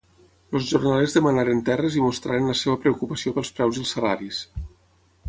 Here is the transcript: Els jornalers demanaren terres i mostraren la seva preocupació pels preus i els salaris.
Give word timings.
Els 0.59 0.63
jornalers 0.69 1.13
demanaren 1.17 1.61
terres 1.67 1.97
i 1.99 2.01
mostraren 2.05 2.47
la 2.53 2.55
seva 2.63 2.79
preocupació 2.87 3.35
pels 3.37 3.53
preus 3.59 3.79
i 3.81 3.85
els 3.85 3.93
salaris. 3.97 4.41